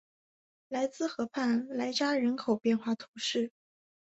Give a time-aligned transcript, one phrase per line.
[0.67, 3.51] 莱兹河畔莱扎人口变化图示